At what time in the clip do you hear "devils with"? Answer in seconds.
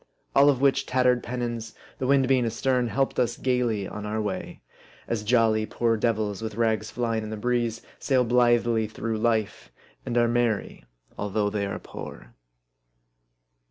5.95-6.55